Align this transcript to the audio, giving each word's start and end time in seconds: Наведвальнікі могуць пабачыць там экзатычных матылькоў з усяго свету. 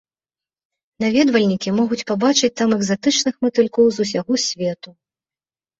Наведвальнікі 1.03 1.75
могуць 1.81 2.01
пабачыць 2.13 2.51
там 2.63 2.69
экзатычных 2.79 3.35
матылькоў 3.47 3.85
з 3.95 4.05
усяго 4.07 4.33
свету. 4.47 4.89